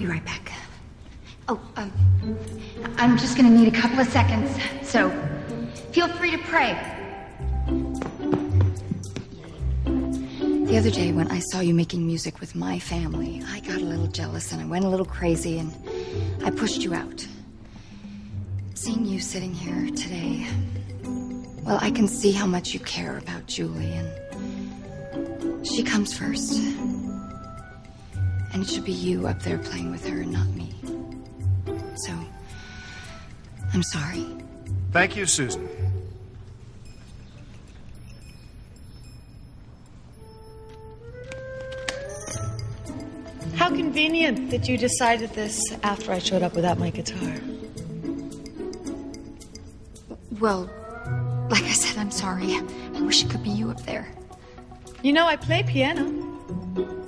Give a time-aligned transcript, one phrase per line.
[0.00, 0.50] Be right back.
[1.46, 1.92] Oh, um,
[2.96, 4.50] I'm just gonna need a couple of seconds,
[4.82, 5.10] so
[5.92, 6.72] feel free to pray.
[10.64, 13.84] The other day, when I saw you making music with my family, I got a
[13.84, 15.76] little jealous and I went a little crazy and
[16.44, 17.26] I pushed you out.
[18.74, 20.46] Seeing you sitting here today,
[21.62, 26.54] well, I can see how much you care about Julie, and she comes first.
[28.52, 30.74] And it should be you up there playing with her and not me.
[31.96, 32.12] So,
[33.72, 34.26] I'm sorry.
[34.92, 35.68] Thank you, Susan.
[43.54, 47.34] How convenient that you decided this after I showed up without my guitar.
[50.40, 50.70] Well,
[51.50, 52.54] like I said, I'm sorry.
[52.54, 54.08] I wish it could be you up there.
[55.02, 56.99] You know, I play piano.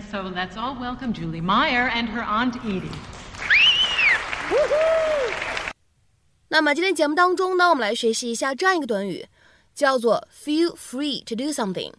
[0.00, 2.90] So let's all welcome Julie Meyer and her Aunt Edie.
[6.48, 9.26] 那么今天节目当中呢，我们来学习一下这样一个短语，
[9.74, 11.92] 叫做 feel free to do something。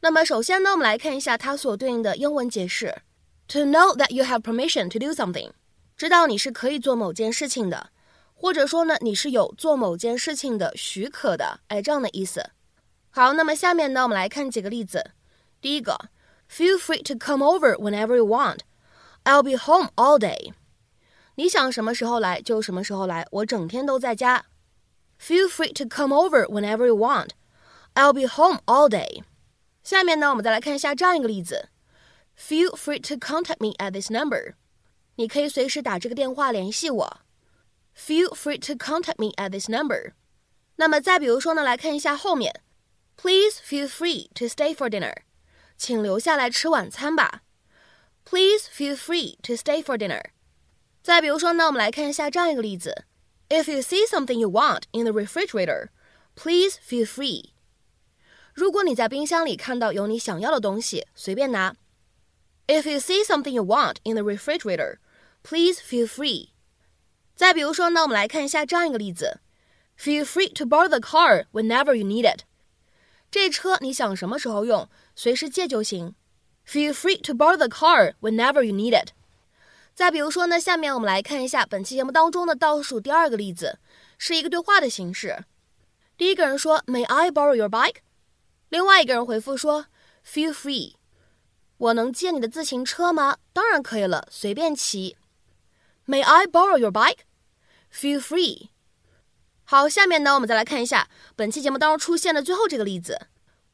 [0.00, 3.02] 那么首先呢，我们来看一下它所对应的英文解释
[3.48, 5.50] ：to know that you have permission to do something，
[5.96, 7.90] 知道你是可以做某件事情的，
[8.34, 12.50] 或者说呢，你是有做某件事情的许可的，哎，这样的意思。
[13.10, 15.12] 好，那么下面呢，我们来看几个例子。
[15.60, 15.98] 第一个
[16.49, 18.59] ，Feel free to come over whenever you want.
[19.23, 20.53] I'll be home all day.
[21.35, 24.45] 你想什么时候来就什么时候来，我整天都在家。
[25.19, 27.29] Feel free to come over whenever you want.
[27.93, 29.23] I'll be home all day.
[29.83, 31.69] 下面呢，我们再来看一下这样一个例子：
[32.37, 34.55] Feel free to contact me at this number。
[35.15, 37.17] 你可以随时打这个电话联系我。
[37.97, 40.11] Feel free to contact me at this number。
[40.75, 42.61] 那么再比如说呢，来看一下后面：
[43.15, 45.15] Please feel free to stay for dinner。
[45.80, 47.40] 请留下来吃晚餐吧。
[48.26, 50.22] Please feel free to stay for dinner。
[51.02, 53.06] 再比如说呢，我们来看一下这样一个例子
[53.48, 55.88] ：If you see something you want in the refrigerator,
[56.34, 57.52] please feel free。
[58.52, 61.74] 如果你在冰箱里看到有你想要的东西，随便拿。
[62.66, 64.98] If you see something you want in the refrigerator,
[65.42, 66.50] please feel free。
[67.34, 69.40] 再比如说呢，我们来看一下这样一个例子
[69.98, 72.42] ：Feel free to borrow the car whenever you need it。
[73.30, 74.88] 这车你想什么时候用，
[75.22, 76.14] 随时借就行。
[76.66, 79.10] Feel free to borrow the car whenever you need it。
[79.94, 83.78] 再比如说呢，下面我们来看一下本期节目当中的倒数第二个例子，
[84.16, 85.44] 是一个对话的形式。
[86.16, 87.96] 第一个人说 May I borrow your bike？
[88.70, 89.88] 另外一个人回复说
[90.26, 90.94] Feel free。
[91.76, 93.36] 我能借你的自行车吗？
[93.52, 95.18] 当然可以了，随便骑。
[96.06, 97.18] May I borrow your bike?
[97.92, 98.70] Feel free.
[99.64, 103.26] 好，下面呢，我们再来看一下本期节目当中出现的最后这个例子。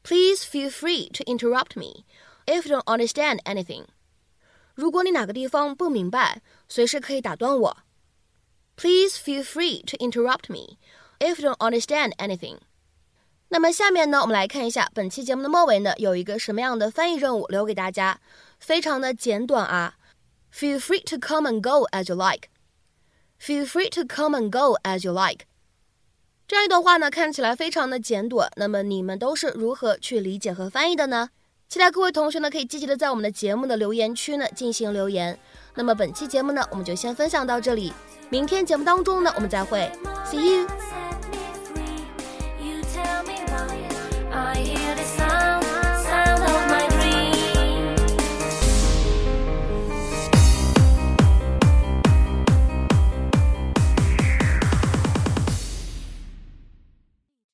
[0.06, 2.04] Please feel free to interrupt me
[2.46, 3.84] if you don't understand anything.
[4.74, 7.76] 如果你哪个地方不明白，随时可以打断我。
[8.76, 10.78] Please feel free to interrupt me
[11.18, 12.58] if you don't understand anything.
[13.48, 18.18] 那么下面呢，我们来看一下本期节目的末尾呢，有一个什么样的翻译任务留给大家，
[18.58, 19.98] 非常的简短啊。
[20.52, 22.48] Feel free to come and go as you like.
[23.38, 25.46] Feel free to come and go as you like.
[26.47, 28.49] 这样一段话呢，看起来非常的简短。
[28.55, 31.27] 那么你们都是如何去理解和翻译的呢？
[31.67, 35.37] 期待各位同学呢，可以积极的在我们的节目的留言区呢进行留言。
[35.75, 37.91] 那么本期节目呢，我们就先分享到这里。
[38.29, 39.91] 明天节目当中呢，我们再会。
[40.25, 40.67] See you.